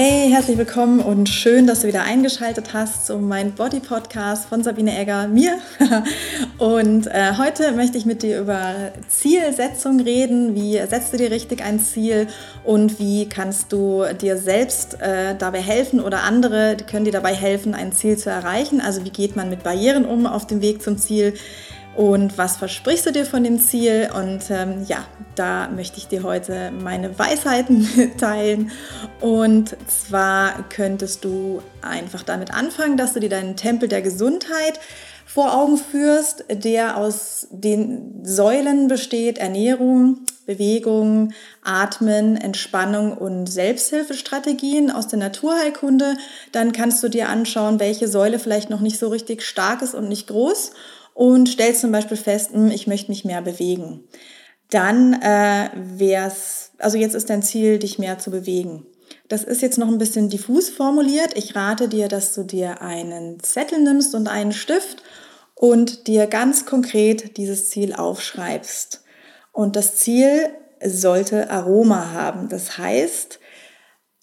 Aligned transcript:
Hey, 0.00 0.30
herzlich 0.30 0.56
willkommen 0.56 1.00
und 1.00 1.28
schön, 1.28 1.66
dass 1.66 1.80
du 1.80 1.88
wieder 1.88 2.04
eingeschaltet 2.04 2.72
hast 2.72 3.04
zu 3.04 3.18
meinem 3.18 3.50
Body 3.50 3.80
Podcast 3.80 4.48
von 4.48 4.62
Sabine 4.62 4.96
Egger, 4.96 5.26
mir. 5.26 5.58
Und 6.58 7.08
äh, 7.08 7.32
heute 7.36 7.72
möchte 7.72 7.98
ich 7.98 8.06
mit 8.06 8.22
dir 8.22 8.38
über 8.38 8.92
Zielsetzung 9.08 9.98
reden. 9.98 10.54
Wie 10.54 10.74
setzt 10.86 11.12
du 11.12 11.16
dir 11.16 11.32
richtig 11.32 11.64
ein 11.64 11.80
Ziel 11.80 12.28
und 12.62 13.00
wie 13.00 13.28
kannst 13.28 13.72
du 13.72 14.04
dir 14.20 14.36
selbst 14.36 15.00
äh, 15.00 15.34
dabei 15.36 15.60
helfen 15.60 15.98
oder 15.98 16.22
andere 16.22 16.76
können 16.88 17.04
dir 17.04 17.12
dabei 17.12 17.34
helfen, 17.34 17.74
ein 17.74 17.90
Ziel 17.90 18.16
zu 18.16 18.30
erreichen? 18.30 18.80
Also 18.80 19.04
wie 19.04 19.10
geht 19.10 19.34
man 19.34 19.50
mit 19.50 19.64
Barrieren 19.64 20.04
um 20.04 20.26
auf 20.26 20.46
dem 20.46 20.62
Weg 20.62 20.80
zum 20.80 20.96
Ziel? 20.96 21.34
Und 21.98 22.38
was 22.38 22.58
versprichst 22.58 23.06
du 23.06 23.10
dir 23.10 23.26
von 23.26 23.42
dem 23.42 23.58
Ziel? 23.58 24.08
Und 24.14 24.50
ähm, 24.50 24.84
ja, 24.86 25.04
da 25.34 25.68
möchte 25.68 25.98
ich 25.98 26.06
dir 26.06 26.22
heute 26.22 26.70
meine 26.70 27.18
Weisheiten 27.18 27.88
mitteilen. 27.96 28.70
Und 29.20 29.76
zwar 29.88 30.68
könntest 30.68 31.24
du 31.24 31.60
einfach 31.82 32.22
damit 32.22 32.54
anfangen, 32.54 32.96
dass 32.96 33.14
du 33.14 33.20
dir 33.20 33.28
deinen 33.28 33.56
Tempel 33.56 33.88
der 33.88 34.00
Gesundheit 34.00 34.78
vor 35.26 35.52
Augen 35.52 35.76
führst, 35.76 36.44
der 36.48 36.98
aus 36.98 37.48
den 37.50 38.24
Säulen 38.24 38.86
besteht, 38.86 39.38
Ernährung, 39.38 40.20
Bewegung, 40.46 41.32
Atmen, 41.64 42.36
Entspannung 42.36 43.18
und 43.18 43.48
Selbsthilfestrategien 43.48 44.92
aus 44.92 45.08
der 45.08 45.18
Naturheilkunde. 45.18 46.16
Dann 46.52 46.70
kannst 46.70 47.02
du 47.02 47.08
dir 47.08 47.28
anschauen, 47.28 47.80
welche 47.80 48.06
Säule 48.06 48.38
vielleicht 48.38 48.70
noch 48.70 48.80
nicht 48.80 49.00
so 49.00 49.08
richtig 49.08 49.42
stark 49.42 49.82
ist 49.82 49.96
und 49.96 50.08
nicht 50.08 50.28
groß 50.28 50.70
und 51.18 51.48
stellst 51.48 51.80
zum 51.80 51.90
Beispiel 51.90 52.16
fest, 52.16 52.52
hm, 52.52 52.70
ich 52.70 52.86
möchte 52.86 53.10
mich 53.10 53.24
mehr 53.24 53.42
bewegen. 53.42 54.04
Dann 54.70 55.14
äh, 55.14 55.68
wär's, 55.74 56.70
also 56.78 56.96
jetzt 56.96 57.14
ist 57.14 57.28
dein 57.28 57.42
Ziel, 57.42 57.80
dich 57.80 57.98
mehr 57.98 58.20
zu 58.20 58.30
bewegen. 58.30 58.86
Das 59.26 59.42
ist 59.42 59.60
jetzt 59.60 59.78
noch 59.78 59.88
ein 59.88 59.98
bisschen 59.98 60.28
diffus 60.28 60.68
formuliert. 60.68 61.36
Ich 61.36 61.56
rate 61.56 61.88
dir, 61.88 62.06
dass 62.06 62.34
du 62.34 62.44
dir 62.44 62.82
einen 62.82 63.42
Zettel 63.42 63.80
nimmst 63.80 64.14
und 64.14 64.28
einen 64.28 64.52
Stift 64.52 65.02
und 65.56 66.06
dir 66.06 66.28
ganz 66.28 66.66
konkret 66.66 67.36
dieses 67.36 67.68
Ziel 67.68 67.94
aufschreibst. 67.94 69.02
Und 69.50 69.74
das 69.74 69.96
Ziel 69.96 70.50
sollte 70.84 71.50
Aroma 71.50 72.12
haben. 72.12 72.48
Das 72.48 72.78
heißt, 72.78 73.40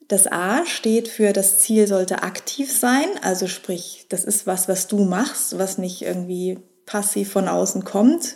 das 0.08 0.32
A 0.32 0.66
steht 0.66 1.10
für 1.10 1.34
das 1.34 1.60
Ziel 1.60 1.88
sollte 1.88 2.24
aktiv 2.24 2.72
sein, 2.72 3.08
also 3.22 3.48
sprich, 3.48 4.06
das 4.08 4.24
ist 4.24 4.48
was, 4.48 4.70
was 4.70 4.88
du 4.88 5.04
machst, 5.04 5.58
was 5.58 5.78
nicht 5.78 6.02
irgendwie 6.02 6.60
passiv 6.86 7.32
von 7.32 7.48
außen 7.48 7.84
kommt. 7.84 8.36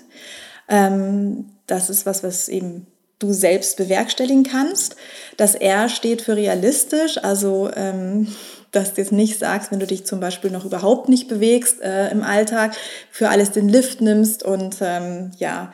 Ähm, 0.67 1.52
das 1.67 1.89
ist 1.89 2.05
was, 2.05 2.23
was 2.23 2.50
eben 2.50 2.88
du 3.19 3.33
selbst 3.33 3.78
bewerkstelligen 3.78 4.44
kannst. 4.44 4.95
Das 5.38 5.56
R 5.56 5.89
steht 5.89 6.22
für 6.22 6.36
realistisch, 6.36 7.17
also 7.22 7.69
ähm, 7.75 8.28
dass 8.72 8.94
du 8.94 9.02
jetzt 9.02 9.11
nicht 9.11 9.39
sagst, 9.39 9.72
wenn 9.72 9.80
du 9.80 9.88
dich 9.88 10.06
zum 10.06 10.19
Beispiel 10.19 10.52
noch 10.52 10.66
überhaupt 10.66 11.09
nicht 11.09 11.28
bewegst 11.28 11.81
äh, 11.81 12.09
im 12.09 12.23
Alltag, 12.23 12.75
für 13.11 13.30
alles 13.30 13.52
den 13.52 13.67
Lift 13.67 14.00
nimmst 14.00 14.44
und 14.44 14.78
ähm, 14.81 15.31
ja, 15.38 15.73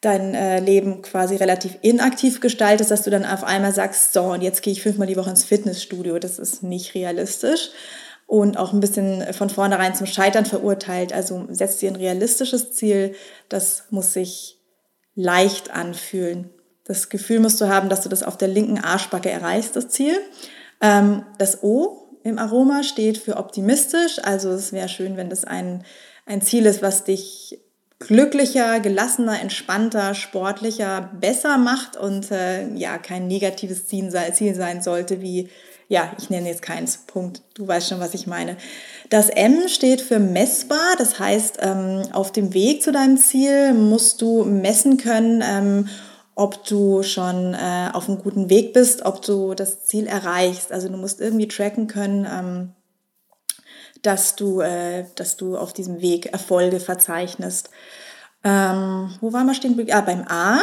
dein 0.00 0.34
äh, 0.34 0.60
Leben 0.60 1.02
quasi 1.02 1.36
relativ 1.36 1.76
inaktiv 1.82 2.40
gestaltest, 2.40 2.90
dass 2.90 3.02
du 3.02 3.10
dann 3.10 3.24
auf 3.24 3.42
einmal 3.42 3.74
sagst, 3.74 4.12
so, 4.12 4.22
und 4.22 4.42
jetzt 4.42 4.62
gehe 4.62 4.72
ich 4.72 4.82
fünfmal 4.82 5.08
die 5.08 5.16
Woche 5.16 5.30
ins 5.30 5.44
Fitnessstudio. 5.44 6.18
Das 6.20 6.38
ist 6.38 6.62
nicht 6.62 6.94
realistisch 6.94 7.70
und 8.28 8.58
auch 8.58 8.74
ein 8.74 8.80
bisschen 8.80 9.32
von 9.32 9.48
vornherein 9.48 9.94
zum 9.94 10.06
Scheitern 10.06 10.44
verurteilt. 10.44 11.14
Also 11.14 11.46
setzt 11.48 11.80
dir 11.80 11.90
ein 11.90 11.96
realistisches 11.96 12.72
Ziel, 12.72 13.14
das 13.48 13.84
muss 13.88 14.12
sich 14.12 14.60
leicht 15.14 15.70
anfühlen. 15.70 16.50
Das 16.84 17.08
Gefühl 17.08 17.40
musst 17.40 17.58
du 17.60 17.68
haben, 17.68 17.88
dass 17.88 18.02
du 18.02 18.10
das 18.10 18.22
auf 18.22 18.36
der 18.36 18.48
linken 18.48 18.78
Arschbacke 18.78 19.30
erreichst, 19.30 19.76
das 19.76 19.88
Ziel. 19.88 20.14
Ähm, 20.82 21.24
das 21.38 21.62
O 21.62 22.18
im 22.22 22.38
Aroma 22.38 22.82
steht 22.82 23.16
für 23.16 23.38
optimistisch. 23.38 24.18
Also 24.22 24.50
es 24.50 24.74
wäre 24.74 24.90
schön, 24.90 25.16
wenn 25.16 25.30
das 25.30 25.46
ein, 25.46 25.82
ein 26.26 26.42
Ziel 26.42 26.66
ist, 26.66 26.82
was 26.82 27.04
dich 27.04 27.58
glücklicher, 27.98 28.80
gelassener, 28.80 29.40
entspannter, 29.40 30.14
sportlicher, 30.14 31.10
besser 31.18 31.56
macht 31.56 31.96
und 31.96 32.30
äh, 32.30 32.68
ja, 32.74 32.98
kein 32.98 33.26
negatives 33.26 33.86
Ziel, 33.86 34.12
Ziel 34.34 34.54
sein 34.54 34.82
sollte, 34.82 35.22
wie 35.22 35.48
ja, 35.88 36.12
ich 36.18 36.28
nenne 36.28 36.48
jetzt 36.48 36.60
keins, 36.60 36.98
Punkt. 36.98 37.40
Du 37.54 37.66
weißt 37.66 37.88
schon, 37.88 38.00
was 38.00 38.12
ich 38.12 38.26
meine. 38.26 38.58
Das 39.08 39.30
M 39.30 39.68
steht 39.68 40.02
für 40.02 40.18
messbar, 40.18 40.96
das 40.98 41.18
heißt, 41.18 41.58
ähm, 41.62 42.02
auf 42.12 42.30
dem 42.30 42.52
Weg 42.52 42.82
zu 42.82 42.92
deinem 42.92 43.16
Ziel 43.16 43.72
musst 43.72 44.20
du 44.20 44.44
messen 44.44 44.98
können, 44.98 45.42
ähm, 45.42 45.88
ob 46.34 46.62
du 46.66 47.02
schon 47.02 47.54
äh, 47.54 47.88
auf 47.92 48.06
einem 48.06 48.18
guten 48.18 48.50
Weg 48.50 48.74
bist, 48.74 49.06
ob 49.06 49.22
du 49.22 49.54
das 49.54 49.84
Ziel 49.84 50.06
erreichst. 50.06 50.72
Also 50.72 50.88
du 50.88 50.98
musst 50.98 51.22
irgendwie 51.22 51.48
tracken 51.48 51.86
können, 51.86 52.26
ähm, 52.30 52.72
dass, 54.02 54.36
du, 54.36 54.60
äh, 54.60 55.06
dass 55.14 55.38
du 55.38 55.56
auf 55.56 55.72
diesem 55.72 56.02
Weg 56.02 56.26
Erfolge 56.26 56.80
verzeichnest. 56.80 57.70
Wo 58.40 59.32
waren 59.32 59.46
wir 59.46 59.54
stehen? 59.54 59.76
Ah, 59.90 60.00
beim 60.00 60.24
A 60.28 60.60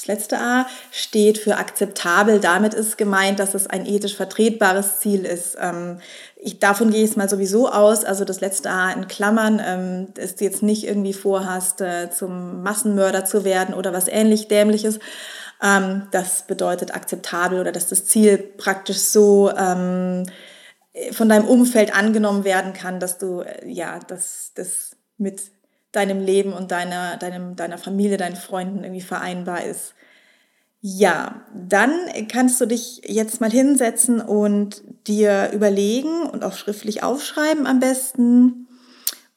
das 0.00 0.06
letzte 0.06 0.38
A 0.38 0.66
steht 0.90 1.36
für 1.36 1.58
akzeptabel. 1.58 2.40
Damit 2.40 2.72
ist 2.72 2.96
gemeint, 2.96 3.38
dass 3.38 3.52
es 3.52 3.66
ein 3.66 3.84
ethisch 3.84 4.16
vertretbares 4.16 4.98
Ziel 4.98 5.26
ist. 5.26 5.58
Ähm, 5.60 5.98
ich, 6.36 6.58
davon 6.58 6.90
gehe 6.90 7.04
ich 7.04 7.16
mal 7.16 7.28
sowieso 7.28 7.68
aus. 7.68 8.04
Also 8.04 8.24
das 8.24 8.40
letzte 8.40 8.70
A 8.70 8.92
in 8.92 9.08
Klammern, 9.08 9.60
ähm, 9.62 10.14
dass 10.14 10.36
du 10.36 10.44
jetzt 10.44 10.62
nicht 10.62 10.84
irgendwie 10.84 11.12
vorhast, 11.12 11.82
äh, 11.82 12.10
zum 12.10 12.62
Massenmörder 12.62 13.26
zu 13.26 13.44
werden 13.44 13.74
oder 13.74 13.92
was 13.92 14.08
ähnlich 14.08 14.48
Dämliches. 14.48 15.00
Ähm, 15.62 16.08
das 16.12 16.46
bedeutet 16.46 16.94
akzeptabel 16.94 17.60
oder 17.60 17.70
dass 17.70 17.88
das 17.88 18.06
Ziel 18.06 18.38
praktisch 18.38 19.00
so 19.00 19.52
ähm, 19.54 20.24
von 21.12 21.28
deinem 21.28 21.46
Umfeld 21.46 21.94
angenommen 21.94 22.44
werden 22.44 22.72
kann, 22.72 23.00
dass 23.00 23.18
du 23.18 23.42
äh, 23.42 23.68
ja 23.68 23.98
das, 24.08 24.52
das 24.54 24.96
mit 25.18 25.42
deinem 25.92 26.20
Leben 26.20 26.52
und 26.52 26.70
deiner, 26.70 27.16
deinem, 27.16 27.56
deiner 27.56 27.78
Familie, 27.78 28.16
deinen 28.16 28.36
Freunden 28.36 28.84
irgendwie 28.84 29.00
vereinbar 29.00 29.64
ist. 29.64 29.94
Ja, 30.82 31.42
dann 31.54 31.92
kannst 32.28 32.60
du 32.60 32.66
dich 32.66 33.02
jetzt 33.04 33.40
mal 33.40 33.50
hinsetzen 33.50 34.20
und 34.20 34.82
dir 35.06 35.50
überlegen 35.52 36.22
und 36.22 36.42
auch 36.42 36.54
schriftlich 36.54 37.02
aufschreiben 37.02 37.66
am 37.66 37.80
besten, 37.80 38.66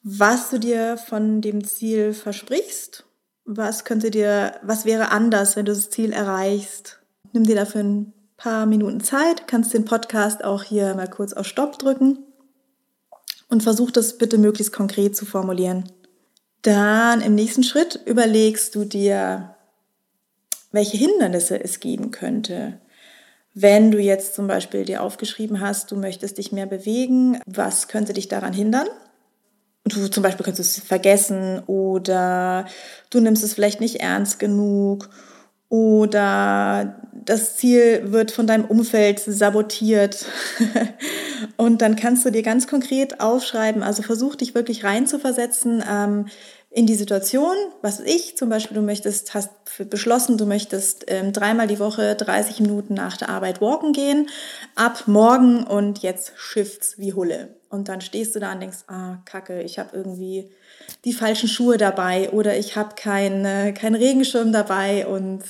was 0.02 0.50
du 0.50 0.58
dir 0.58 0.96
von 0.96 1.42
dem 1.42 1.64
Ziel 1.64 2.14
versprichst. 2.14 3.04
Was 3.44 3.84
könnte 3.84 4.10
dir, 4.10 4.54
was 4.62 4.86
wäre 4.86 5.10
anders, 5.10 5.56
wenn 5.56 5.66
du 5.66 5.72
das 5.72 5.90
Ziel 5.90 6.12
erreichst? 6.12 7.00
Nimm 7.32 7.44
dir 7.44 7.56
dafür 7.56 7.82
ein 7.82 8.12
paar 8.38 8.64
Minuten 8.64 9.00
Zeit, 9.00 9.46
kannst 9.46 9.74
den 9.74 9.84
Podcast 9.84 10.44
auch 10.44 10.62
hier 10.62 10.94
mal 10.94 11.10
kurz 11.10 11.34
auf 11.34 11.46
Stopp 11.46 11.78
drücken 11.78 12.18
und 13.48 13.62
versuch 13.62 13.90
das 13.90 14.16
bitte 14.16 14.38
möglichst 14.38 14.72
konkret 14.72 15.14
zu 15.14 15.26
formulieren. 15.26 15.84
Dann 16.64 17.20
im 17.20 17.34
nächsten 17.34 17.62
Schritt 17.62 18.00
überlegst 18.06 18.74
du 18.74 18.86
dir, 18.86 19.54
welche 20.72 20.96
Hindernisse 20.96 21.62
es 21.62 21.78
geben 21.78 22.10
könnte. 22.10 22.80
Wenn 23.52 23.90
du 23.90 23.98
jetzt 23.98 24.34
zum 24.34 24.46
Beispiel 24.46 24.86
dir 24.86 25.02
aufgeschrieben 25.02 25.60
hast, 25.60 25.90
du 25.90 25.96
möchtest 25.96 26.38
dich 26.38 26.52
mehr 26.52 26.64
bewegen, 26.64 27.38
was 27.44 27.86
könnte 27.86 28.14
dich 28.14 28.28
daran 28.28 28.54
hindern? 28.54 28.88
Du 29.84 30.08
zum 30.08 30.22
Beispiel 30.22 30.46
könntest 30.46 30.78
es 30.78 30.82
vergessen 30.82 31.62
oder 31.66 32.64
du 33.10 33.20
nimmst 33.20 33.44
es 33.44 33.52
vielleicht 33.52 33.80
nicht 33.80 33.96
ernst 33.96 34.38
genug 34.38 35.10
oder 35.74 36.94
das 37.12 37.56
Ziel 37.56 38.12
wird 38.12 38.30
von 38.30 38.46
deinem 38.46 38.64
Umfeld 38.64 39.18
sabotiert. 39.18 40.24
und 41.56 41.82
dann 41.82 41.96
kannst 41.96 42.24
du 42.24 42.30
dir 42.30 42.42
ganz 42.42 42.68
konkret 42.68 43.18
aufschreiben, 43.18 43.82
also 43.82 44.04
versuch 44.04 44.36
dich 44.36 44.54
wirklich 44.54 44.84
reinzuversetzen 44.84 45.82
ähm, 45.90 46.26
in 46.70 46.86
die 46.86 46.94
Situation, 46.94 47.56
was 47.82 47.98
ich 47.98 48.36
zum 48.36 48.50
Beispiel, 48.50 48.76
du 48.76 48.82
möchtest, 48.82 49.34
hast 49.34 49.50
beschlossen, 49.90 50.38
du 50.38 50.46
möchtest 50.46 51.06
ähm, 51.08 51.32
dreimal 51.32 51.66
die 51.66 51.80
Woche 51.80 52.14
30 52.14 52.60
Minuten 52.60 52.94
nach 52.94 53.16
der 53.16 53.28
Arbeit 53.28 53.60
walken 53.60 53.92
gehen, 53.92 54.28
ab 54.76 55.04
morgen 55.06 55.64
und 55.64 56.00
jetzt 56.00 56.34
shifts 56.36 56.98
wie 56.98 57.14
Hulle. 57.14 57.48
Und 57.74 57.88
dann 57.88 58.00
stehst 58.00 58.36
du 58.36 58.40
da 58.40 58.52
und 58.52 58.60
denkst, 58.60 58.84
ah, 58.86 59.16
kacke, 59.24 59.60
ich 59.62 59.80
habe 59.80 59.90
irgendwie 59.96 60.48
die 61.04 61.12
falschen 61.12 61.48
Schuhe 61.48 61.76
dabei 61.76 62.30
oder 62.30 62.56
ich 62.56 62.76
habe 62.76 62.94
keinen 62.94 63.74
kein 63.74 63.96
Regenschirm 63.96 64.52
dabei 64.52 65.06
und 65.08 65.42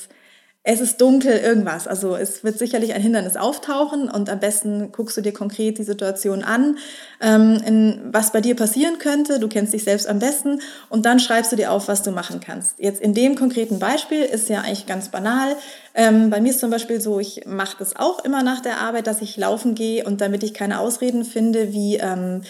es 0.67 0.81
ist 0.81 0.99
dunkel, 0.99 1.37
irgendwas. 1.37 1.87
Also 1.87 2.17
es 2.17 2.43
wird 2.43 2.59
sicherlich 2.59 2.95
ein 2.95 3.03
Hindernis 3.03 3.37
auftauchen 3.37 4.09
und 4.09 4.31
am 4.31 4.41
besten 4.41 4.93
guckst 4.93 5.15
du 5.15 5.21
dir 5.21 5.35
konkret 5.35 5.77
die 5.77 5.85
Situation 5.85 6.43
an, 6.43 6.79
ähm, 7.21 7.61
in, 7.67 8.01
was 8.11 8.33
bei 8.33 8.41
dir 8.41 8.57
passieren 8.57 8.99
könnte. 8.99 9.39
Du 9.39 9.49
kennst 9.49 9.75
dich 9.75 9.85
selbst 9.85 10.09
am 10.09 10.21
besten 10.21 10.61
und 10.89 11.05
dann 11.05 11.21
schreibst 11.21 11.53
du 11.53 11.57
dir 11.57 11.71
auf, 11.71 11.87
was 11.87 12.03
du 12.03 12.13
machen 12.13 12.41
kannst. 12.41 12.79
Jetzt 12.79 13.03
in 13.03 13.13
dem 13.13 13.35
konkreten 13.35 13.79
Beispiel 13.79 14.23
ist 14.23 14.49
ja 14.49 14.63
eigentlich 14.63 14.87
ganz 14.87 15.11
banal. 15.11 15.55
Ähm, 15.95 16.31
bei 16.31 16.41
mir 16.41 16.49
ist 16.49 16.61
zum 16.61 16.71
Beispiel 16.71 16.99
so, 16.99 17.21
ich 17.21 17.43
mache 17.45 17.77
das 17.79 17.97
auch 17.97 18.25
immer 18.25 18.43
nach 18.43 18.63
der 18.63 18.81
Arbeit, 18.81 19.07
dass 19.07 19.21
ich 19.21 19.37
laufen 19.37 19.75
gehe 19.75 20.05
und 20.05 20.23
damit 20.23 20.43
ich 20.43 20.55
keine 20.55 20.81
Ausreden 20.81 21.27
finde, 21.27 21.75
wie 21.75 21.97
ähm, 21.97 22.41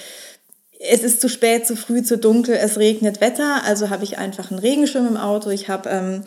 es 0.78 1.02
ist 1.02 1.20
zu 1.20 1.28
spät, 1.28 1.66
zu 1.66 1.74
früh, 1.74 2.04
zu 2.04 2.16
dunkel, 2.16 2.54
es 2.54 2.78
regnet 2.78 3.20
Wetter, 3.20 3.62
also 3.64 3.90
habe 3.90 4.04
ich 4.04 4.18
einfach 4.18 4.52
einen 4.52 4.60
Regenschirm 4.60 5.08
im 5.08 5.16
Auto. 5.16 5.50
Ich 5.50 5.68
habe 5.68 5.88
ähm, 5.88 6.24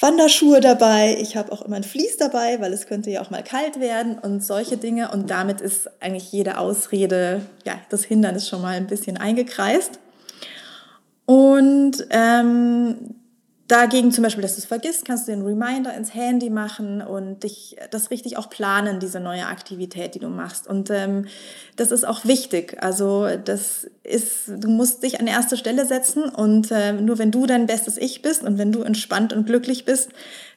Wanderschuhe 0.00 0.60
dabei. 0.60 1.16
Ich 1.20 1.36
habe 1.36 1.50
auch 1.50 1.62
immer 1.62 1.76
ein 1.76 1.84
Vlies 1.84 2.16
dabei, 2.16 2.60
weil 2.60 2.72
es 2.72 2.86
könnte 2.86 3.10
ja 3.10 3.20
auch 3.20 3.30
mal 3.30 3.42
kalt 3.42 3.80
werden 3.80 4.18
und 4.18 4.44
solche 4.44 4.76
Dinge. 4.76 5.10
Und 5.10 5.30
damit 5.30 5.60
ist 5.60 5.90
eigentlich 6.00 6.30
jede 6.30 6.58
Ausrede, 6.58 7.42
ja, 7.64 7.74
das 7.88 8.04
Hindernis 8.04 8.48
schon 8.48 8.62
mal 8.62 8.76
ein 8.76 8.86
bisschen 8.86 9.16
eingekreist. 9.16 9.98
Und 11.26 12.06
ähm, 12.10 13.16
Dagegen 13.68 14.12
zum 14.12 14.24
Beispiel, 14.24 14.40
dass 14.40 14.54
du 14.54 14.60
es 14.60 14.64
vergisst, 14.64 15.04
kannst 15.04 15.28
du 15.28 15.32
den 15.32 15.42
Reminder 15.42 15.94
ins 15.94 16.14
Handy 16.14 16.48
machen 16.48 17.02
und 17.02 17.44
dich 17.44 17.76
das 17.90 18.10
richtig 18.10 18.38
auch 18.38 18.48
planen, 18.48 18.98
diese 18.98 19.20
neue 19.20 19.46
Aktivität, 19.46 20.14
die 20.14 20.20
du 20.20 20.30
machst. 20.30 20.66
Und 20.66 20.88
ähm, 20.88 21.26
das 21.76 21.90
ist 21.90 22.06
auch 22.06 22.24
wichtig. 22.24 22.82
Also 22.82 23.28
das 23.44 23.86
ist, 24.02 24.48
du 24.48 24.68
musst 24.68 25.02
dich 25.02 25.20
an 25.20 25.26
erste 25.26 25.58
Stelle 25.58 25.84
setzen 25.84 26.24
und 26.24 26.70
äh, 26.70 26.94
nur 26.94 27.18
wenn 27.18 27.30
du 27.30 27.44
dein 27.44 27.66
bestes 27.66 27.98
Ich 27.98 28.22
bist 28.22 28.42
und 28.42 28.56
wenn 28.56 28.72
du 28.72 28.80
entspannt 28.80 29.34
und 29.34 29.44
glücklich 29.44 29.84
bist, 29.84 30.12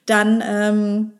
dann 0.05 0.41
ähm, 0.45 1.11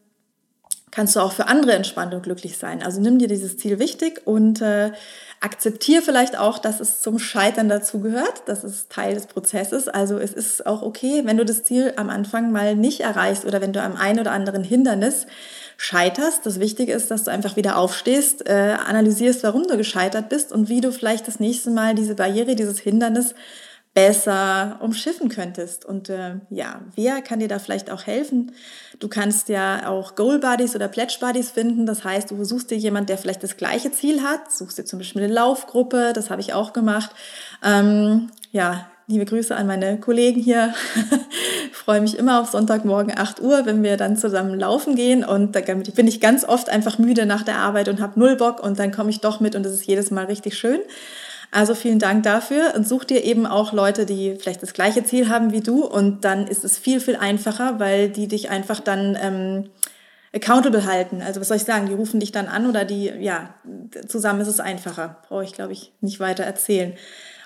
kannst 0.92 1.16
du 1.16 1.22
auch 1.22 1.32
für 1.32 1.48
andere 1.48 1.74
entspannt 1.74 2.14
und 2.14 2.24
glücklich 2.24 2.58
sein. 2.58 2.84
Also 2.84 3.02
nimm 3.02 3.18
dir 3.18 3.28
dieses 3.28 3.58
Ziel 3.58 3.80
wichtig 3.80 4.22
und 4.26 4.62
äh, 4.62 4.92
akzeptiere 5.40 6.02
vielleicht 6.02 6.38
auch, 6.38 6.60
dass 6.60 6.80
es 6.80 7.02
zum 7.02 7.18
Scheitern 7.18 7.68
dazu 7.68 8.00
gehört. 8.00 8.44
Das 8.46 8.64
ist 8.64 8.92
Teil 8.92 9.16
des 9.16 9.26
Prozesses. 9.26 9.88
Also 9.88 10.20
es 10.20 10.34
ist 10.34 10.66
auch 10.68 10.84
okay, 10.84 11.22
wenn 11.26 11.38
du 11.38 11.46
das 11.46 11.64
Ziel 11.64 11.94
am 11.96 12.10
Anfang 12.10 12.52
mal 12.52 12.76
nicht 12.76 13.00
erreichst 13.00 13.46
oder 13.46 13.62
wenn 13.62 13.74
du 13.74 13.82
am 13.82 13.96
einen 13.96 14.20
oder 14.20 14.32
anderen 14.32 14.64
Hindernis 14.64 15.26
scheiterst. 15.78 16.46
Das 16.46 16.60
Wichtige 16.60 16.94
ist, 16.94 17.10
dass 17.10 17.24
du 17.24 17.32
einfach 17.32 17.56
wieder 17.56 17.78
aufstehst, 17.78 18.48
äh, 18.48 18.76
analysierst, 18.86 19.44
warum 19.44 19.68
du 19.68 19.78
gescheitert 19.78 20.30
bist 20.30 20.52
und 20.52 20.70
wie 20.70 20.82
du 20.82 20.92
vielleicht 20.92 21.28
das 21.28 21.40
nächste 21.40 21.72
Mal 21.72 21.96
diese 21.96 22.14
Barriere, 22.14 22.56
dieses 22.56 22.80
Hindernis 22.80 23.34
besser 23.94 24.80
umschiffen 24.82 25.30
könntest. 25.30 25.86
Und 25.86 26.10
äh, 26.10 26.36
ja, 26.50 26.82
wer 26.96 27.22
kann 27.22 27.40
dir 27.40 27.48
da 27.48 27.60
vielleicht 27.60 27.92
auch 27.92 28.06
helfen? 28.06 28.54
Du 29.00 29.08
kannst 29.08 29.50
ja 29.50 29.90
auch 29.90 30.16
Goal 30.16 30.40
Buddies 30.40 30.76
oder 30.76 30.88
Pledge 30.88 31.18
Buddies 31.20 31.52
finden. 31.52 31.86
Das 31.86 32.04
heißt, 32.04 32.32
du 32.32 32.44
suchst 32.44 32.72
dir 32.72 32.78
jemand, 32.78 33.10
der 33.10 33.18
vielleicht 33.18 33.44
das 33.44 33.58
gleiche 33.58 33.92
Ziel 33.92 34.22
hat. 34.24 34.52
Suchst 34.52 34.78
dir 34.78 34.86
zum 34.86 35.00
Beispiel 35.00 35.24
eine 35.24 35.34
Laufgruppe. 35.34 36.14
Das 36.14 36.30
habe 36.30 36.42
ich 36.42 36.54
auch 36.54 36.72
gemacht. 36.72 37.12
Ähm, 37.64 38.30
ja, 38.52 38.88
liebe 39.08 39.26
Grüße 39.26 39.56
an 39.56 39.68
meine 39.68 40.00
Kollegen 40.00 40.40
hier. 40.40 40.74
freue 41.82 42.02
mich 42.02 42.18
immer 42.18 42.40
auf 42.40 42.52
Sonntagmorgen 42.52 43.18
8 43.18 43.42
Uhr, 43.42 43.66
wenn 43.66 43.82
wir 43.82 43.98
dann 43.98 44.16
zusammen 44.16 44.60
laufen 44.60 44.96
gehen. 44.96 45.26
Und 45.26 45.56
da 45.56 45.62
bin 45.62 46.08
ich 46.08 46.22
ganz 46.22 46.46
oft 46.46 46.70
einfach 46.70 47.00
müde 47.00 47.26
nach 47.26 47.44
der 47.44 47.58
Arbeit 47.58 47.90
und 47.90 48.00
habe 48.00 48.20
null 48.20 48.36
Bock. 48.36 48.64
Und 48.64 48.78
dann 48.80 48.92
komme 48.92 49.10
ich 49.10 49.20
doch 49.20 49.40
mit 49.40 49.56
und 49.56 49.66
es 49.66 49.74
ist 49.74 49.86
jedes 49.86 50.12
Mal 50.12 50.26
richtig 50.26 50.58
schön. 50.58 50.80
Also 51.52 51.76
vielen 51.76 52.00
Dank 52.00 52.24
dafür 52.24 52.74
und 52.76 52.88
such 52.88 53.04
dir 53.04 53.26
eben 53.26 53.46
auch 53.46 53.74
Leute, 53.74 54.06
die 54.06 54.36
vielleicht 54.40 54.64
das 54.64 54.72
gleiche 54.74 55.04
Ziel 55.04 55.28
haben 55.28 55.52
wie 55.52 55.60
du 55.60 55.86
und 55.86 56.24
dann 56.24 56.48
ist 56.48 56.64
es 56.64 56.78
viel, 56.78 57.02
viel 57.02 57.18
einfacher, 57.18 57.78
weil 57.78 58.10
die 58.10 58.30
dich 58.30 58.50
einfach 58.50 58.80
dann 58.80 59.18
ähm, 59.22 59.70
accountable 60.34 60.86
halten. 60.86 61.22
Also 61.22 61.42
was 61.42 61.50
soll 61.50 61.58
ich 61.58 61.66
sagen, 61.66 61.88
die 61.88 61.94
rufen 61.94 62.22
dich 62.22 62.32
dann 62.32 62.48
an 62.48 62.68
oder 62.68 62.86
die, 62.86 63.12
ja, 63.20 63.54
zusammen 64.08 64.40
ist 64.40 64.48
es 64.48 64.62
einfacher. 64.62 65.18
Brauche 65.28 65.44
ich, 65.44 65.52
glaube 65.52 65.74
ich, 65.74 65.92
nicht 66.00 66.22
weiter 66.22 66.46
erzählen. 66.46 66.94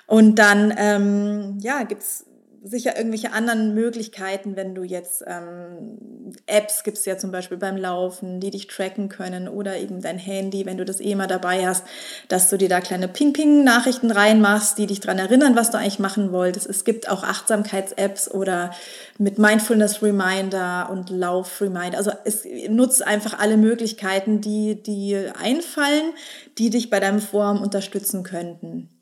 Und 0.06 0.36
dann, 0.36 0.72
ähm, 0.76 1.58
ja, 1.60 1.82
gibt's 1.82 2.25
sicher 2.66 2.96
irgendwelche 2.96 3.32
anderen 3.32 3.74
Möglichkeiten, 3.74 4.56
wenn 4.56 4.74
du 4.74 4.82
jetzt 4.82 5.22
ähm, 5.26 6.34
Apps 6.46 6.82
gibt 6.82 6.98
es 6.98 7.04
ja 7.04 7.16
zum 7.16 7.30
Beispiel 7.30 7.58
beim 7.58 7.76
Laufen, 7.76 8.40
die 8.40 8.50
dich 8.50 8.66
tracken 8.66 9.08
können 9.08 9.48
oder 9.48 9.76
eben 9.76 10.02
dein 10.02 10.18
Handy, 10.18 10.66
wenn 10.66 10.76
du 10.76 10.84
das 10.84 11.00
eh 11.00 11.14
mal 11.14 11.28
dabei 11.28 11.66
hast, 11.66 11.84
dass 12.28 12.50
du 12.50 12.58
dir 12.58 12.68
da 12.68 12.80
kleine 12.80 13.06
Ping-Ping-Nachrichten 13.06 14.10
reinmachst, 14.10 14.78
die 14.78 14.86
dich 14.86 15.00
daran 15.00 15.18
erinnern, 15.18 15.54
was 15.54 15.70
du 15.70 15.78
eigentlich 15.78 16.00
machen 16.00 16.32
wolltest. 16.32 16.66
Es 16.66 16.84
gibt 16.84 17.08
auch 17.08 17.22
Achtsamkeits-Apps 17.22 18.30
oder 18.30 18.72
mit 19.18 19.38
Mindfulness-Reminder 19.38 20.88
und 20.90 21.10
Lauf-Reminder. 21.10 21.96
Also 21.96 22.10
es 22.24 22.44
nutzt 22.68 23.06
einfach 23.06 23.38
alle 23.38 23.56
Möglichkeiten, 23.56 24.40
die, 24.40 24.82
die 24.82 25.16
einfallen, 25.40 26.12
die 26.58 26.70
dich 26.70 26.90
bei 26.90 26.98
deinem 26.98 27.20
Vorhaben 27.20 27.62
unterstützen 27.62 28.24
könnten. 28.24 28.95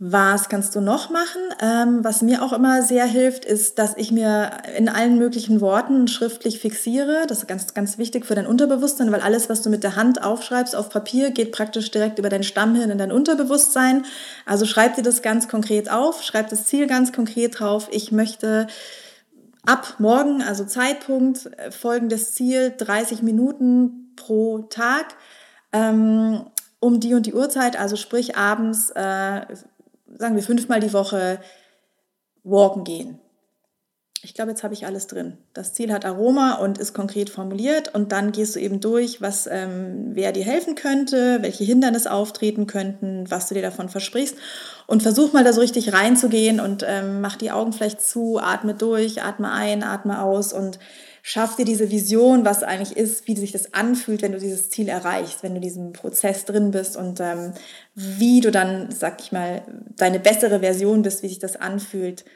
Was 0.00 0.48
kannst 0.48 0.74
du 0.74 0.80
noch 0.80 1.08
machen? 1.10 1.40
Ähm, 1.60 2.02
was 2.02 2.20
mir 2.20 2.42
auch 2.42 2.52
immer 2.52 2.82
sehr 2.82 3.06
hilft, 3.06 3.44
ist, 3.44 3.78
dass 3.78 3.96
ich 3.96 4.10
mir 4.10 4.50
in 4.76 4.88
allen 4.88 5.18
möglichen 5.18 5.60
Worten 5.60 6.08
schriftlich 6.08 6.58
fixiere. 6.58 7.26
Das 7.28 7.38
ist 7.38 7.46
ganz, 7.46 7.74
ganz 7.74 7.96
wichtig 7.96 8.26
für 8.26 8.34
dein 8.34 8.48
Unterbewusstsein, 8.48 9.12
weil 9.12 9.20
alles, 9.20 9.48
was 9.48 9.62
du 9.62 9.70
mit 9.70 9.84
der 9.84 9.94
Hand 9.94 10.20
aufschreibst 10.20 10.74
auf 10.74 10.90
Papier, 10.90 11.30
geht 11.30 11.52
praktisch 11.52 11.92
direkt 11.92 12.18
über 12.18 12.28
dein 12.28 12.42
Stammhirn 12.42 12.90
in 12.90 12.98
dein 12.98 13.12
Unterbewusstsein. 13.12 14.04
Also 14.46 14.66
schreib 14.66 14.96
dir 14.96 15.02
das 15.02 15.22
ganz 15.22 15.46
konkret 15.46 15.88
auf, 15.88 16.24
schreib 16.24 16.48
das 16.50 16.66
Ziel 16.66 16.88
ganz 16.88 17.12
konkret 17.12 17.60
drauf. 17.60 17.86
Ich 17.92 18.10
möchte 18.10 18.66
ab 19.64 19.94
morgen, 19.98 20.42
also 20.42 20.64
Zeitpunkt, 20.64 21.46
äh, 21.56 21.70
folgendes 21.70 22.34
Ziel, 22.34 22.74
30 22.76 23.22
Minuten 23.22 24.12
pro 24.16 24.58
Tag. 24.58 25.14
Ähm, 25.72 26.46
um 26.80 27.00
die 27.00 27.14
und 27.14 27.24
die 27.24 27.32
Uhrzeit, 27.32 27.80
also 27.80 27.96
sprich 27.96 28.36
abends 28.36 28.90
äh, 28.90 29.46
sagen 30.18 30.36
wir, 30.36 30.42
fünfmal 30.42 30.80
die 30.80 30.92
Woche 30.92 31.40
walken 32.42 32.84
gehen. 32.84 33.18
Ich 34.24 34.32
glaube, 34.32 34.52
jetzt 34.52 34.64
habe 34.64 34.72
ich 34.72 34.86
alles 34.86 35.06
drin. 35.06 35.36
Das 35.52 35.74
Ziel 35.74 35.92
hat 35.92 36.06
Aroma 36.06 36.54
und 36.54 36.78
ist 36.78 36.94
konkret 36.94 37.28
formuliert 37.28 37.94
und 37.94 38.10
dann 38.10 38.32
gehst 38.32 38.56
du 38.56 38.60
eben 38.60 38.80
durch, 38.80 39.20
was, 39.20 39.46
ähm, 39.46 40.12
wer 40.14 40.32
dir 40.32 40.44
helfen 40.44 40.76
könnte, 40.76 41.42
welche 41.42 41.64
Hindernisse 41.64 42.10
auftreten 42.10 42.66
könnten, 42.66 43.30
was 43.30 43.48
du 43.48 43.54
dir 43.54 43.60
davon 43.60 43.90
versprichst 43.90 44.36
und 44.86 45.02
versuch 45.02 45.34
mal 45.34 45.44
da 45.44 45.52
so 45.52 45.60
richtig 45.60 45.92
reinzugehen 45.92 46.58
und 46.58 46.84
ähm, 46.88 47.20
mach 47.20 47.36
die 47.36 47.50
Augen 47.50 47.74
vielleicht 47.74 48.00
zu, 48.00 48.38
atme 48.38 48.72
durch, 48.72 49.22
atme 49.22 49.52
ein, 49.52 49.82
atme 49.82 50.22
aus 50.22 50.54
und 50.54 50.78
schaff 51.26 51.56
dir 51.56 51.64
diese 51.64 51.90
Vision, 51.90 52.44
was 52.44 52.62
eigentlich 52.62 52.98
ist, 52.98 53.26
wie 53.26 53.34
sich 53.34 53.50
das 53.50 53.72
anfühlt, 53.72 54.20
wenn 54.20 54.32
du 54.32 54.38
dieses 54.38 54.68
Ziel 54.68 54.90
erreichst, 54.90 55.42
wenn 55.42 55.54
du 55.54 55.60
diesem 55.60 55.94
Prozess 55.94 56.44
drin 56.44 56.70
bist 56.70 56.98
und 56.98 57.18
ähm, 57.18 57.54
wie 57.94 58.42
du 58.42 58.50
dann, 58.50 58.90
sag 58.90 59.22
ich 59.22 59.32
mal, 59.32 59.62
deine 59.96 60.20
bessere 60.20 60.60
Version 60.60 61.00
bist, 61.00 61.22
wie 61.22 61.28
sich 61.28 61.38
das 61.38 61.56
anfühlt. 61.56 62.26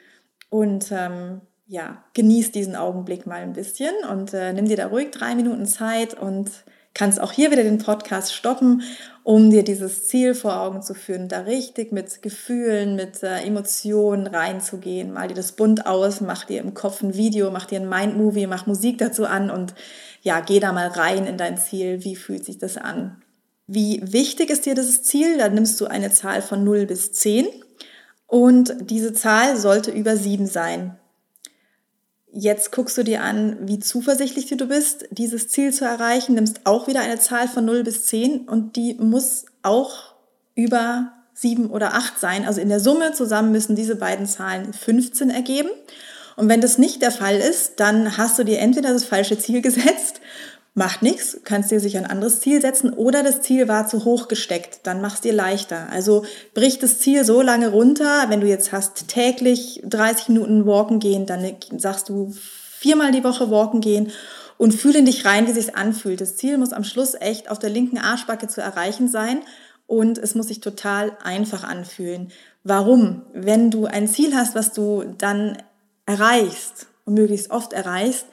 Und 0.48 0.90
ähm, 0.90 1.42
ja, 1.66 2.02
genieß 2.14 2.50
diesen 2.52 2.76
Augenblick 2.76 3.26
mal 3.26 3.42
ein 3.42 3.52
bisschen 3.52 3.92
und 4.10 4.32
äh, 4.32 4.54
nimm 4.54 4.64
dir 4.64 4.78
da 4.78 4.86
ruhig 4.86 5.10
drei 5.10 5.34
Minuten 5.34 5.66
Zeit 5.66 6.14
und 6.14 6.50
kannst 6.94 7.20
auch 7.20 7.32
hier 7.32 7.50
wieder 7.50 7.62
den 7.62 7.78
Podcast 7.78 8.34
stoppen, 8.34 8.82
um 9.22 9.50
dir 9.50 9.62
dieses 9.62 10.08
Ziel 10.08 10.34
vor 10.34 10.60
Augen 10.60 10.82
zu 10.82 10.94
führen, 10.94 11.28
da 11.28 11.40
richtig 11.40 11.92
mit 11.92 12.22
Gefühlen, 12.22 12.96
mit 12.96 13.22
äh, 13.22 13.42
Emotionen 13.42 14.26
reinzugehen. 14.26 15.12
Mal 15.12 15.28
dir 15.28 15.34
das 15.34 15.52
bunt 15.52 15.86
aus, 15.86 16.20
mach 16.20 16.44
dir 16.44 16.60
im 16.60 16.74
Kopf 16.74 17.02
ein 17.02 17.14
Video, 17.14 17.50
mach 17.50 17.66
dir 17.66 17.80
ein 17.80 17.88
Mindmovie, 17.88 18.46
mach 18.46 18.66
Musik 18.66 18.98
dazu 18.98 19.26
an 19.26 19.50
und 19.50 19.74
ja, 20.22 20.40
geh 20.40 20.60
da 20.60 20.72
mal 20.72 20.88
rein 20.88 21.26
in 21.26 21.36
dein 21.36 21.58
Ziel. 21.58 22.04
Wie 22.04 22.16
fühlt 22.16 22.44
sich 22.44 22.58
das 22.58 22.76
an? 22.76 23.22
Wie 23.66 24.00
wichtig 24.02 24.48
ist 24.48 24.64
dir 24.64 24.74
dieses 24.74 25.02
Ziel? 25.02 25.36
Da 25.38 25.48
nimmst 25.50 25.80
du 25.80 25.86
eine 25.86 26.10
Zahl 26.10 26.40
von 26.40 26.64
0 26.64 26.86
bis 26.86 27.12
10 27.12 27.46
und 28.26 28.74
diese 28.90 29.12
Zahl 29.12 29.56
sollte 29.56 29.90
über 29.90 30.16
7 30.16 30.46
sein. 30.46 30.98
Jetzt 32.32 32.72
guckst 32.72 32.98
du 32.98 33.04
dir 33.04 33.22
an, 33.22 33.56
wie 33.62 33.78
zuversichtlich 33.78 34.46
du 34.48 34.66
bist, 34.66 35.06
dieses 35.10 35.48
Ziel 35.48 35.72
zu 35.72 35.84
erreichen, 35.84 36.34
nimmst 36.34 36.60
auch 36.64 36.86
wieder 36.86 37.00
eine 37.00 37.18
Zahl 37.18 37.48
von 37.48 37.64
0 37.64 37.84
bis 37.84 38.06
10 38.06 38.48
und 38.48 38.76
die 38.76 38.94
muss 38.94 39.46
auch 39.62 40.14
über 40.54 41.12
7 41.34 41.70
oder 41.70 41.94
8 41.94 42.18
sein. 42.18 42.46
Also 42.46 42.60
in 42.60 42.68
der 42.68 42.80
Summe 42.80 43.12
zusammen 43.12 43.52
müssen 43.52 43.76
diese 43.76 43.96
beiden 43.96 44.26
Zahlen 44.26 44.72
15 44.72 45.30
ergeben. 45.30 45.70
Und 46.36 46.48
wenn 46.48 46.60
das 46.60 46.78
nicht 46.78 47.00
der 47.00 47.10
Fall 47.10 47.36
ist, 47.36 47.80
dann 47.80 48.16
hast 48.16 48.38
du 48.38 48.44
dir 48.44 48.58
entweder 48.58 48.92
das 48.92 49.04
falsche 49.04 49.38
Ziel 49.38 49.62
gesetzt 49.62 50.20
Macht 50.78 51.02
nichts, 51.02 51.40
kannst 51.42 51.72
dir 51.72 51.80
sicher 51.80 51.98
ein 51.98 52.06
anderes 52.06 52.38
Ziel 52.38 52.60
setzen 52.60 52.92
oder 52.92 53.24
das 53.24 53.42
Ziel 53.42 53.66
war 53.66 53.88
zu 53.88 54.04
hoch 54.04 54.28
gesteckt, 54.28 54.78
dann 54.84 55.00
machst 55.00 55.24
dir 55.24 55.32
leichter. 55.32 55.88
Also 55.90 56.24
brich 56.54 56.78
das 56.78 57.00
Ziel 57.00 57.24
so 57.24 57.42
lange 57.42 57.70
runter, 57.70 58.26
wenn 58.28 58.40
du 58.40 58.46
jetzt 58.46 58.70
hast 58.70 59.08
täglich 59.08 59.82
30 59.84 60.28
Minuten 60.28 60.66
walken 60.66 61.00
gehen, 61.00 61.26
dann 61.26 61.44
sagst 61.78 62.08
du 62.08 62.32
viermal 62.78 63.10
die 63.10 63.24
Woche 63.24 63.50
walken 63.50 63.80
gehen 63.80 64.12
und 64.56 64.72
fühle 64.72 65.00
in 65.00 65.06
dich 65.06 65.24
rein, 65.24 65.48
wie 65.48 65.52
sich's 65.52 65.74
anfühlt. 65.74 66.20
Das 66.20 66.36
Ziel 66.36 66.58
muss 66.58 66.72
am 66.72 66.84
Schluss 66.84 67.16
echt 67.18 67.50
auf 67.50 67.58
der 67.58 67.70
linken 67.70 67.98
Arschbacke 67.98 68.46
zu 68.46 68.60
erreichen 68.60 69.08
sein 69.08 69.40
und 69.88 70.16
es 70.16 70.36
muss 70.36 70.46
sich 70.46 70.60
total 70.60 71.10
einfach 71.24 71.64
anfühlen. 71.64 72.30
Warum? 72.62 73.22
Wenn 73.32 73.72
du 73.72 73.86
ein 73.86 74.06
Ziel 74.06 74.36
hast, 74.36 74.54
was 74.54 74.74
du 74.74 75.12
dann 75.18 75.58
erreichst 76.06 76.86
und 77.04 77.14
möglichst 77.14 77.50
oft 77.50 77.72
erreichst, 77.72 78.26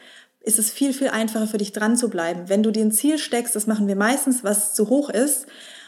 ist 0.45 0.59
es 0.59 0.71
viel, 0.71 0.93
viel 0.93 1.09
einfacher 1.09 1.47
für 1.47 1.57
dich 1.57 1.71
dran 1.71 1.97
zu 1.97 2.09
bleiben. 2.09 2.47
Wenn 2.47 2.63
du 2.63 2.71
dir 2.71 2.85
ein 2.85 2.91
Ziel 2.91 3.17
steckst, 3.17 3.55
das 3.55 3.67
machen 3.67 3.87
wir 3.87 3.95
meistens, 3.95 4.43
was 4.43 4.73
zu 4.73 4.89
hoch 4.89 5.09
ist, 5.09 5.47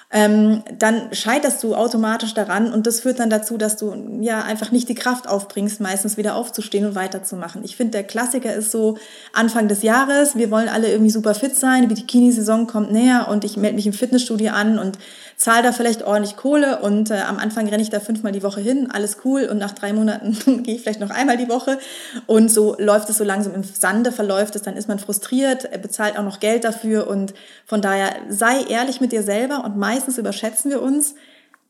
ähm, 0.09 0.63
dann 0.79 1.13
scheiterst 1.13 1.61
du 1.63 1.75
automatisch 1.75 2.33
daran 2.33 2.71
und 2.71 2.87
das 2.87 3.01
führt 3.01 3.19
dann 3.19 3.29
dazu, 3.29 3.57
dass 3.57 3.75
du 3.75 4.19
ja 4.21 4.41
einfach 4.41 4.71
nicht 4.71 4.87
die 4.87 4.95
Kraft 4.95 5.27
aufbringst, 5.27 5.81
meistens 5.81 6.15
wieder 6.15 6.35
aufzustehen 6.35 6.85
und 6.85 6.95
weiterzumachen. 6.95 7.63
Ich 7.65 7.75
finde, 7.75 7.91
der 7.91 8.03
Klassiker 8.03 8.53
ist 8.53 8.71
so 8.71 8.97
Anfang 9.33 9.67
des 9.67 9.83
Jahres, 9.83 10.37
wir 10.37 10.49
wollen 10.49 10.69
alle 10.69 10.89
irgendwie 10.89 11.11
super 11.11 11.35
fit 11.35 11.57
sein, 11.57 11.89
die 11.89 11.93
Bikini-Saison 11.93 12.67
kommt 12.67 12.91
näher 12.91 13.27
und 13.29 13.43
ich 13.43 13.57
melde 13.57 13.75
mich 13.75 13.85
im 13.85 13.93
Fitnessstudio 13.93 14.53
an 14.53 14.79
und 14.79 14.97
zahle 15.37 15.61
da 15.61 15.71
vielleicht 15.71 16.03
ordentlich 16.03 16.35
Kohle 16.35 16.79
und 16.79 17.11
äh, 17.11 17.19
am 17.19 17.37
Anfang 17.37 17.67
renne 17.69 17.83
ich 17.83 17.91
da 17.91 17.99
fünfmal 17.99 18.31
die 18.31 18.41
Woche 18.41 18.59
hin, 18.59 18.89
alles 18.91 19.17
cool 19.23 19.43
und 19.43 19.59
nach 19.59 19.71
drei 19.71 19.93
Monaten 19.93 20.35
gehe 20.63 20.75
ich 20.75 20.81
vielleicht 20.81 20.99
noch 20.99 21.11
einmal 21.11 21.37
die 21.37 21.47
Woche. 21.47 21.77
Und 22.25 22.49
so 22.49 22.75
läuft 22.79 23.09
es 23.09 23.17
so 23.17 23.23
langsam 23.23 23.53
im 23.53 23.63
Sande, 23.63 24.11
verläuft 24.11 24.55
es, 24.55 24.63
dann 24.63 24.75
ist 24.75 24.87
man 24.87 24.97
frustriert, 24.97 25.69
bezahlt 25.81 26.17
auch 26.17 26.23
noch 26.23 26.39
Geld 26.39 26.63
dafür 26.63 27.07
und 27.07 27.35
von 27.65 27.81
daher 27.81 28.15
sei 28.29 28.63
ehrlich 28.63 28.99
mit 28.99 29.11
dir 29.11 29.21
selber 29.21 29.63
und 29.63 29.77
meistens 29.97 30.19
überschätzen 30.19 30.69
wir 30.69 30.83
uns, 30.83 31.15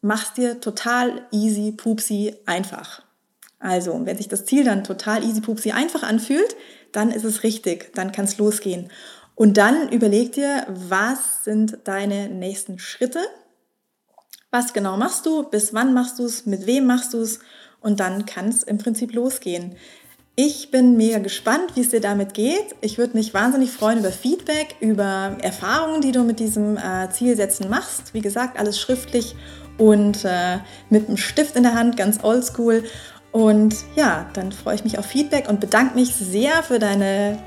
mach's 0.01 0.33
dir 0.33 0.59
total 0.59 1.25
easy, 1.31 1.71
pupsi, 1.71 2.35
einfach. 2.45 3.01
Also, 3.57 4.05
wenn 4.05 4.17
sich 4.17 4.27
das 4.27 4.45
Ziel 4.45 4.65
dann 4.65 4.83
total 4.83 5.23
easy, 5.23 5.39
pupsi, 5.39 5.71
einfach 5.71 6.03
anfühlt, 6.03 6.57
dann 6.91 7.09
ist 7.09 7.23
es 7.23 7.43
richtig, 7.43 7.93
dann 7.95 8.11
kann 8.11 8.25
es 8.25 8.37
losgehen. 8.37 8.91
Und 9.33 9.55
dann 9.55 9.89
überleg 9.93 10.33
dir, 10.33 10.65
was 10.67 11.45
sind 11.45 11.77
deine 11.85 12.27
nächsten 12.27 12.79
Schritte? 12.79 13.21
Was 14.51 14.73
genau 14.73 14.97
machst 14.97 15.25
du? 15.25 15.43
Bis 15.43 15.73
wann 15.73 15.93
machst 15.93 16.19
du 16.19 16.25
es? 16.25 16.45
Mit 16.45 16.65
wem 16.65 16.85
machst 16.85 17.13
du 17.13 17.21
es? 17.21 17.39
Und 17.79 18.01
dann 18.01 18.25
kann 18.25 18.49
es 18.49 18.63
im 18.63 18.77
Prinzip 18.77 19.13
losgehen. 19.13 19.77
Ich 20.39 20.69
bin 20.69 20.97
mega 20.97 21.17
gespannt, 21.17 21.71
wie 21.73 21.81
es 21.81 21.89
dir 21.89 21.99
damit 21.99 22.35
geht. 22.35 22.75
Ich 22.81 22.99
würde 22.99 23.17
mich 23.17 23.33
wahnsinnig 23.33 23.71
freuen 23.71 23.97
über 23.97 24.11
Feedback, 24.11 24.75
über 24.81 25.35
Erfahrungen, 25.41 26.01
die 26.01 26.11
du 26.11 26.21
mit 26.21 26.39
diesem 26.39 26.77
äh, 26.77 27.09
Zielsetzen 27.09 27.71
machst. 27.71 28.13
Wie 28.13 28.21
gesagt, 28.21 28.59
alles 28.59 28.79
schriftlich 28.79 29.35
und 29.79 30.25
äh, 30.25 30.59
mit 30.91 31.07
einem 31.07 31.17
Stift 31.17 31.55
in 31.55 31.63
der 31.63 31.73
Hand, 31.73 31.97
ganz 31.97 32.23
oldschool. 32.23 32.83
Und 33.31 33.77
ja, 33.95 34.29
dann 34.33 34.51
freue 34.51 34.75
ich 34.75 34.83
mich 34.83 34.99
auf 34.99 35.07
Feedback 35.07 35.49
und 35.49 35.59
bedanke 35.59 35.95
mich 35.95 36.13
sehr 36.13 36.61
für 36.61 36.77
deine 36.77 37.39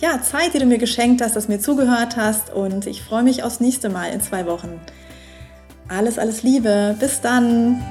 ja, 0.00 0.22
Zeit, 0.22 0.54
die 0.54 0.58
du 0.58 0.64
mir 0.64 0.78
geschenkt 0.78 1.20
hast, 1.20 1.36
dass 1.36 1.48
du 1.48 1.52
mir 1.52 1.60
zugehört 1.60 2.16
hast. 2.16 2.50
Und 2.50 2.86
ich 2.86 3.02
freue 3.02 3.24
mich 3.24 3.42
aufs 3.42 3.60
nächste 3.60 3.90
Mal 3.90 4.06
in 4.06 4.22
zwei 4.22 4.46
Wochen. 4.46 4.80
Alles, 5.88 6.18
alles 6.18 6.42
Liebe. 6.42 6.96
Bis 6.98 7.20
dann. 7.20 7.84